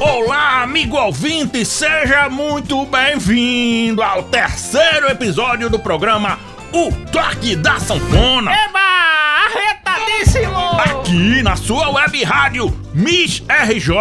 [0.00, 6.38] Olá, amigo ouvinte, seja muito bem-vindo ao terceiro episódio do programa
[6.72, 8.50] O Toque da Sanfona.
[8.50, 8.80] Eba!
[9.44, 10.80] Arretadíssimo!
[10.80, 13.94] Aqui na sua web rádio Miss RJ.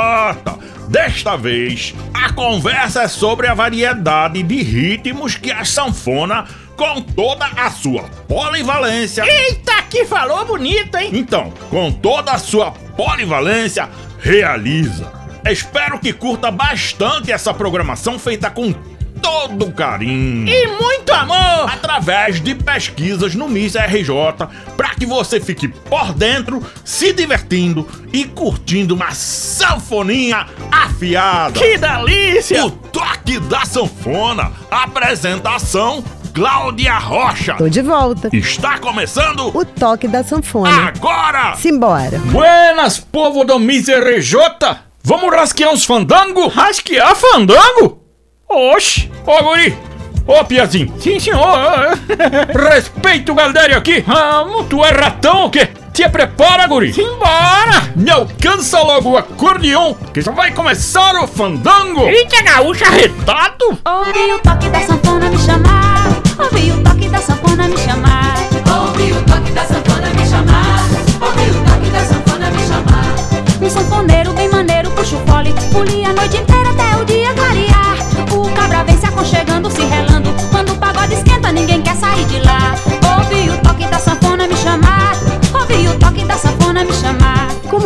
[0.87, 6.45] Desta vez, a conversa é sobre a variedade de ritmos que a sanfona,
[6.77, 9.25] com toda a sua polivalência.
[9.25, 11.09] Eita, que falou bonito, hein?
[11.11, 13.89] Então, com toda a sua polivalência,
[14.19, 15.11] realiza.
[15.49, 18.73] Espero que curta bastante essa programação feita com
[19.21, 20.47] todo carinho.
[20.47, 21.71] E muito amor!
[21.71, 28.25] Através de pesquisas no Miss RJ, para que você fique por dentro, se divertindo e
[28.25, 31.59] curtindo uma sanfoninha afiada.
[31.59, 32.65] Que delícia!
[32.65, 34.51] O toque da sanfona.
[34.69, 37.53] Apresentação Cláudia Rocha.
[37.55, 38.29] Tô de volta.
[38.33, 40.87] Está começando O toque da sanfona.
[40.87, 41.55] agora.
[41.55, 42.17] Simbora.
[42.25, 44.79] Buenas, povo do Miserejota!
[45.03, 46.47] Vamos rasquear uns fandango?
[46.47, 48.01] Rasquear fandango?
[48.49, 49.11] Oxi!
[49.27, 49.77] Ô, guri!
[50.25, 50.91] Ô, Piazinho!
[50.99, 51.99] Sim, senhor!
[52.71, 54.01] Respeita o Galdério aqui!
[54.01, 54.65] Vamos!
[54.67, 55.67] Tu é ratão ou quê?
[55.93, 56.91] Te prepara, guri!
[56.91, 57.91] Simbora!
[57.95, 62.07] Me alcança logo o acordeon, que já vai começar o fandango!
[62.07, 63.77] Eita, gaúcha arretado!
[63.85, 66.07] Ouvi o toque da sanfona me chamar.
[66.39, 68.37] Ouvi o toque da sanfona me chamar.
[68.75, 69.92] Ouvi o toque da sanfona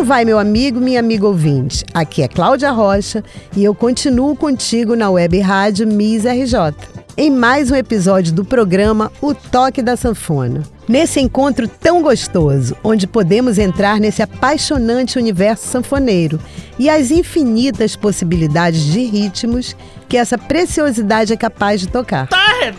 [0.07, 1.83] vai, meu amigo, minha amiga ouvinte?
[1.93, 3.21] Aqui é Cláudia Rocha
[3.53, 6.73] e eu continuo contigo na web rádio Miss RJ.
[7.17, 10.63] Em mais um episódio do programa O Toque da Sanfona.
[10.87, 16.39] Nesse encontro tão gostoso, onde podemos entrar nesse apaixonante universo sanfoneiro
[16.79, 19.75] e as infinitas possibilidades de ritmos
[20.07, 22.27] que essa preciosidade é capaz de tocar.
[22.27, 22.73] Tá hein,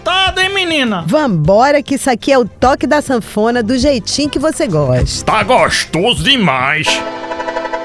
[0.68, 1.04] menina?
[1.06, 5.24] Vambora que isso aqui é o toque da sanfona do jeitinho que você gosta.
[5.24, 6.86] Tá gostoso demais.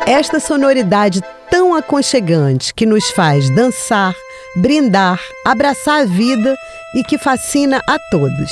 [0.05, 4.13] Esta sonoridade tão aconchegante que nos faz dançar,
[4.57, 6.55] brindar, abraçar a vida
[6.93, 8.51] e que fascina a todos.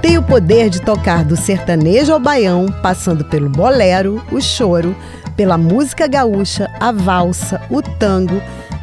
[0.00, 4.96] Tem o poder de tocar do sertanejo ao baião, passando pelo bolero, o choro,
[5.36, 8.42] pela música gaúcha, a valsa, o tango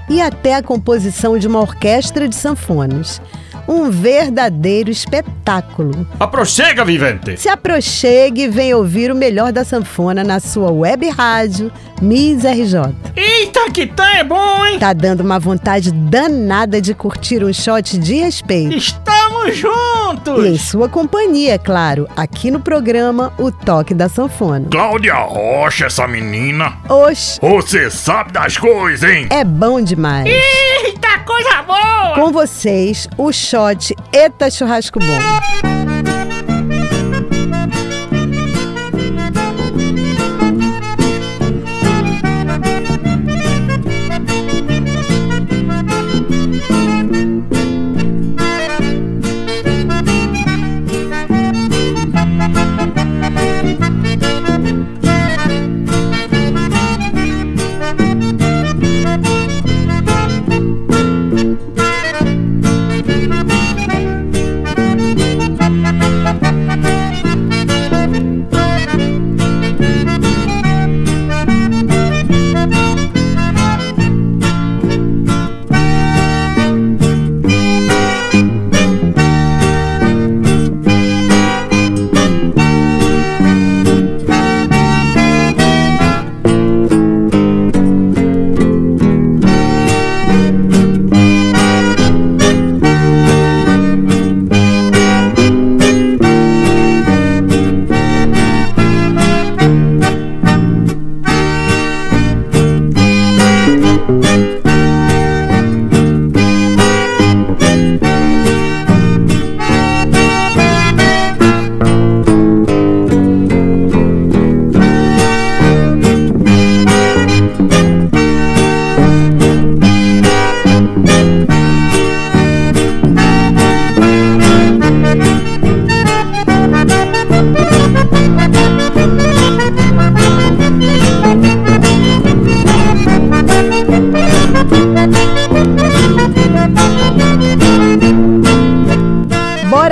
[0.10, 3.22] e até a composição de uma orquestra de sanfonas.
[3.70, 6.08] Um verdadeiro espetáculo.
[6.20, 7.38] Aproxega, vivente!
[7.38, 11.72] Se aproxegue e venha ouvir o melhor da sanfona na sua web rádio
[12.02, 12.96] Miss RJ.
[13.16, 14.80] Eita, que tá é bom, hein?
[14.80, 18.76] Tá dando uma vontade danada de curtir um shot de respeito.
[19.48, 20.46] Estamos juntos!
[20.46, 24.68] E em sua companhia, claro, aqui no programa O Toque da Sanfona.
[24.70, 26.78] Cláudia Rocha, essa menina.
[26.90, 29.28] Oxe, Você sabe das coisas, hein?
[29.30, 30.28] é bom demais.
[30.28, 32.16] Eita, coisa boa!
[32.16, 35.79] Com vocês, o shot Eta Churrasco Bom.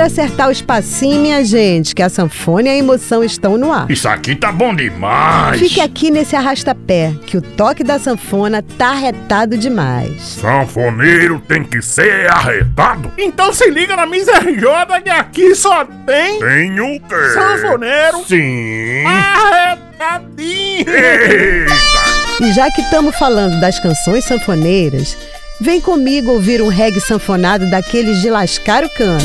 [0.08, 3.90] Acertar os passinhos, minha gente, que a sanfona e a emoção estão no ar.
[3.90, 5.58] Isso aqui tá bom demais.
[5.60, 10.20] Fique aqui nesse arrasta-pé, que o toque da sanfona tá arretado demais.
[10.40, 13.12] Sanfoneiro tem que ser arretado?
[13.16, 17.14] Então se liga na Miss RJ que aqui só tem Tem o quê?
[17.34, 19.04] sanfoneiro Sim.
[19.06, 20.86] arretadinho.
[20.88, 22.44] Eita.
[22.44, 25.16] E já que estamos falando das canções sanfoneiras,
[25.60, 29.18] vem comigo ouvir um reggae sanfonado daqueles de lascar o cano.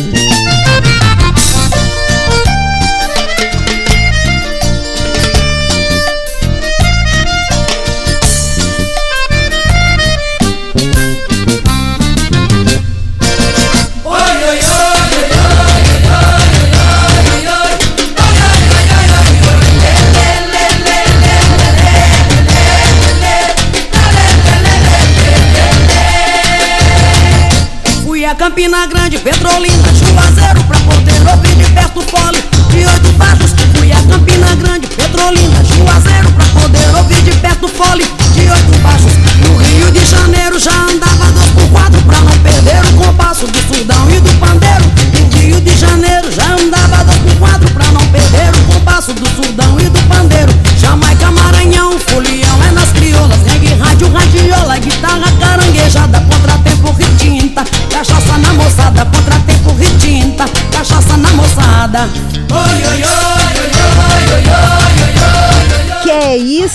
[28.43, 32.43] Campina Grande, Petrolina, Juazeiro Pra poder ouvir de perto o fole.
[32.71, 38.03] De oito baixos a Campina Grande, Petrolina, Juazeiro Pra poder ouvir de perto o fole.
[38.03, 39.13] De oito baixos
[39.47, 43.57] No Rio de Janeiro já andava dois por quatro Pra não perder o compasso do
[43.59, 44.91] surdão e do pandeiro.
[45.13, 49.25] No Rio de Janeiro já andava dois por quatro Pra não perder o compasso do
[49.41, 50.51] surdão e do pandeiro.
[50.77, 51.12] Jamaica,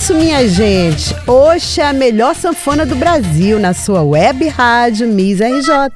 [0.09, 1.15] isso, minha gente?
[1.27, 5.91] Oxe, é a melhor sanfona do Brasil na sua web rádio Miss RJ.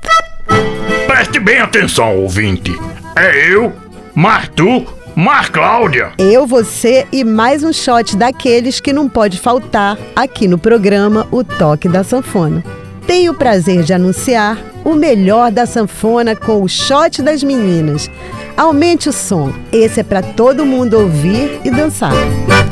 [1.07, 2.73] Preste bem atenção, ouvinte.
[3.17, 3.73] É eu,
[4.15, 4.85] mais tu,
[5.17, 6.13] mais Cláudia.
[6.19, 11.43] Eu, você e mais um shot daqueles que não pode faltar aqui no programa O
[11.43, 12.63] Toque da Sanfona.
[13.07, 18.11] Tenho o prazer de anunciar o melhor da sanfona com o shot das meninas.
[18.57, 22.13] Aumente o som, esse é para todo mundo ouvir e dançar.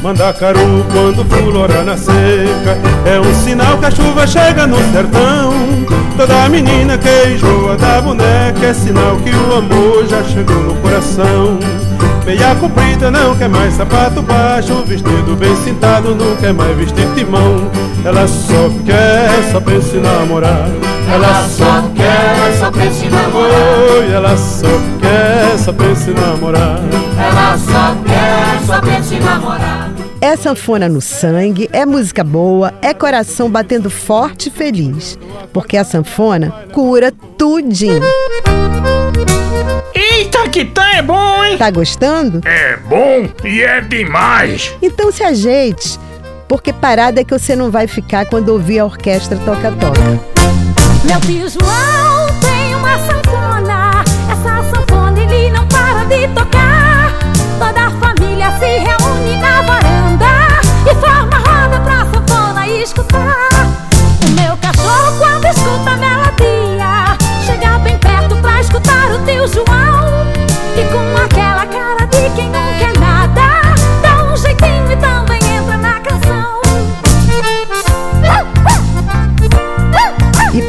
[0.02, 5.52] Mandacaru quando fulora na seca É um sinal que a chuva chega no sertão.
[6.16, 11.58] Toda menina que enjoa da boneca É sinal que o amor já chegou no coração.
[12.24, 17.70] Meia comprida não quer mais sapato baixo Vestido bem cintado não quer mais vestir timão.
[18.04, 20.68] Ela só quer, só pensa em namorar.
[21.12, 23.50] Ela só quer, só pensa em namorar.
[23.98, 24.68] Oi, Ela só
[25.10, 26.80] quer, só pensa em namorar
[30.20, 35.18] É sanfona no sangue, é música boa, é coração batendo forte e feliz.
[35.52, 38.02] Porque a sanfona cura tudinho.
[39.94, 41.58] Eita, que tá é bom, hein?
[41.58, 42.40] Tá gostando?
[42.46, 44.72] É bom e é demais.
[44.80, 45.98] Então se ajeite,
[46.46, 50.00] porque parada é que você não vai ficar quando ouvir a orquestra toca-toca.
[51.04, 52.19] Meu tio João
[56.34, 57.14] tocar.
[57.58, 60.60] Toda a família se reúne na varanda
[60.90, 63.48] e forma roda pra sanfona escutar.
[64.24, 70.26] O meu cachorro, quando escuta a melodia, chega bem perto pra escutar o tio João.
[70.76, 72.89] E com aquela cara de quem não quer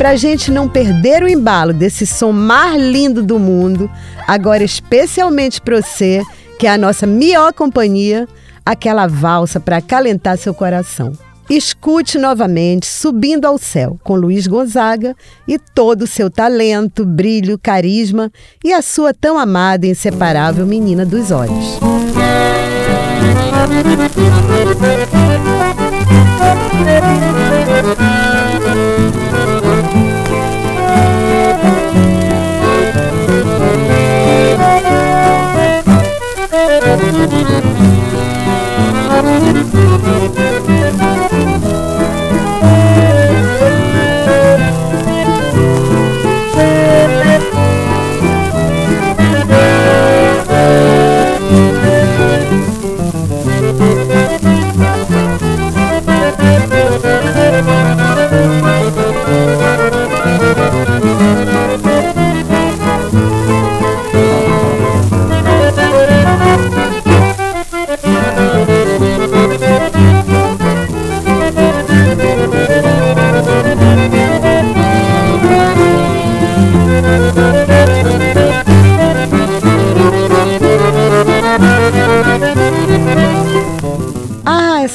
[0.01, 3.87] pra gente não perder o embalo desse som mais lindo do mundo,
[4.27, 6.23] agora especialmente pra você,
[6.57, 8.27] que é a nossa melhor companhia,
[8.65, 11.13] aquela valsa pra acalentar seu coração.
[11.47, 15.15] Escute novamente Subindo ao Céu, com Luiz Gonzaga
[15.47, 18.31] e todo o seu talento, brilho, carisma
[18.63, 21.77] e a sua tão amada e inseparável menina dos olhos.
[27.93, 28.10] Ah,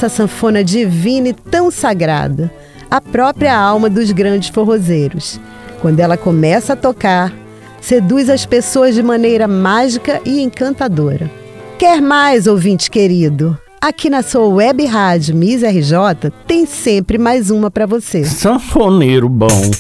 [0.07, 2.51] essa sanfona divina e tão sagrada,
[2.91, 5.41] a própria alma dos grandes forrozeiros.
[5.81, 7.33] Quando ela começa a tocar,
[7.81, 11.31] seduz as pessoas de maneira mágica e encantadora.
[11.79, 13.59] Quer mais, ouvinte querido?
[13.81, 18.25] Aqui na sua web rádio Miss RJ tem sempre mais uma para você.
[18.25, 19.71] Sanfoneiro bom.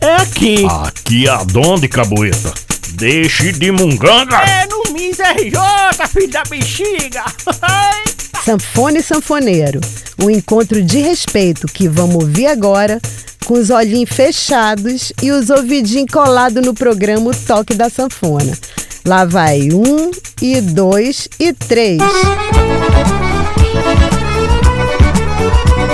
[0.00, 0.66] É aqui.
[0.66, 2.52] Aqui aonde, Caboeta?
[2.92, 4.38] Deixe de munganga.
[4.38, 7.24] É no Miss RJ, filho da bexiga.
[8.48, 9.78] Sanfone e Sanfoneiro,
[10.18, 12.98] um encontro de respeito que vamos ouvir agora,
[13.44, 18.56] com os olhinhos fechados e os ouvidinhos colados no programa O Toque da Sanfona.
[19.04, 22.00] Lá vai um, e dois, e três.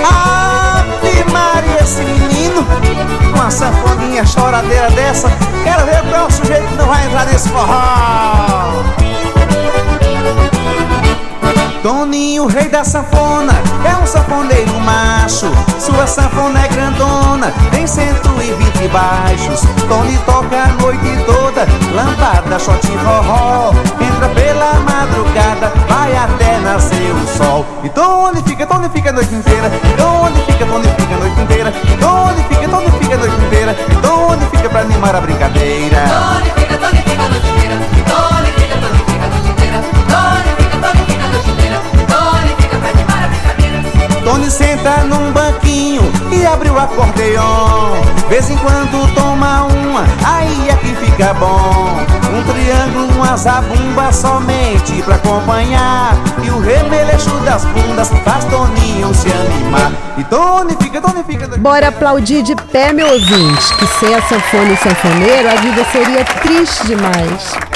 [0.01, 2.65] Ave Maria, esse menino,
[3.33, 5.27] uma sanfoninha choradeira dessa,
[5.61, 8.34] quero ver qual sujeito que não vai entrar nesse forró.
[12.35, 13.53] Toninho, rei da sanfona,
[13.85, 15.49] é um sanfoneiro macho.
[15.79, 19.61] Sua sanfona é grandona, tem 120 baixos.
[19.87, 23.71] Tony toca a noite toda, lambada, shot forró.
[24.01, 27.65] Entra pela madrugada, vai até nascer o sol.
[27.83, 29.67] E Tony fica, Tony fica a noite inteira.
[29.67, 31.69] E Tony fica, Tony fica a noite inteira.
[31.69, 33.71] E Tony fica, Tony fica a noite inteira.
[33.71, 35.44] E Tony fica pra animar a brincadeira.
[48.35, 51.87] Vez em quando toma uma, aí é que fica bom.
[52.33, 56.13] Um triângulo, uma zabumba somente pra acompanhar.
[56.43, 59.89] E o remeleixo das bundas faz Toninho se animar.
[60.17, 61.47] E Tony fica, Tony fica.
[61.57, 66.25] Bora aplaudir de pé, meu ouvinte, que sem a sanfona e sanfoneiro a vida seria
[66.25, 67.74] triste demais.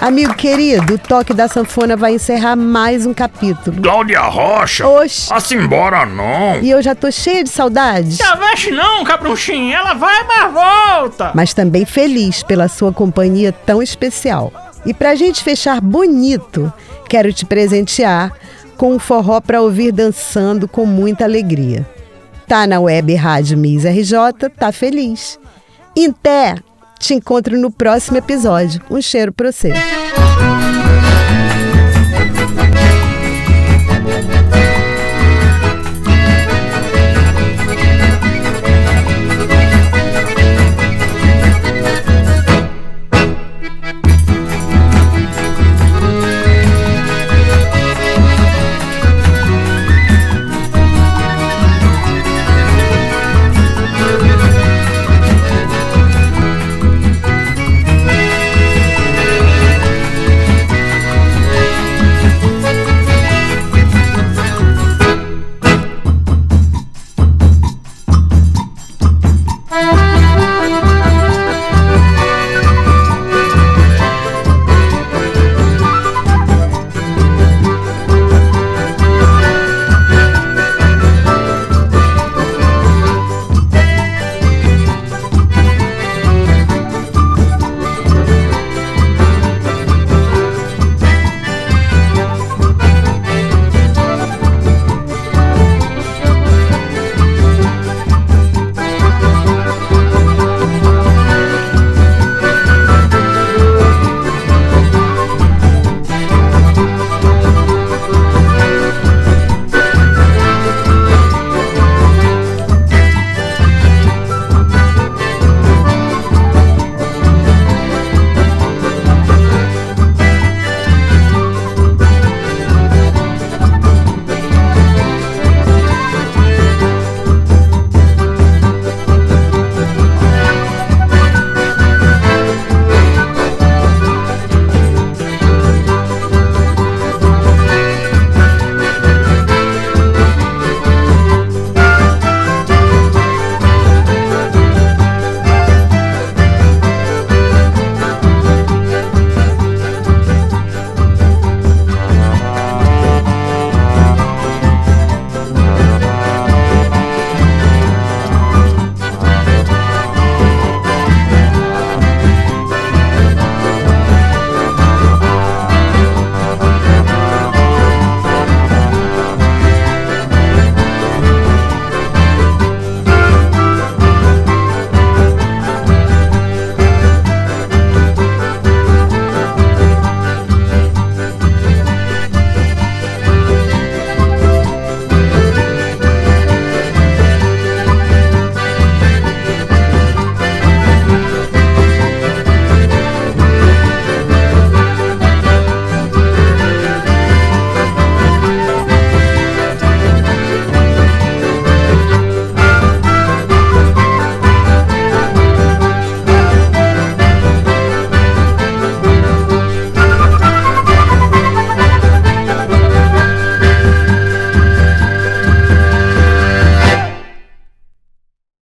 [0.00, 3.82] Amigo querido, o toque da sanfona vai encerrar mais um capítulo.
[3.82, 4.86] Cláudia Rocha.
[4.86, 5.28] Oxe.
[5.28, 6.60] Vá-se embora não.
[6.62, 9.74] E eu já tô cheia de saudades, Se aveste não, cabruchinho.
[9.74, 11.32] Ela vai, mas volta.
[11.34, 14.52] mas também feliz pela sua companhia tão especial.
[14.86, 16.72] E pra gente fechar bonito,
[17.08, 18.32] quero te presentear
[18.76, 21.84] com um forró pra ouvir dançando com muita alegria.
[22.46, 25.40] Tá na web Rádio Miss RJ, tá feliz.
[25.96, 26.54] Em Té,
[26.98, 28.82] te encontro no próximo episódio.
[28.90, 29.72] Um cheiro pra você.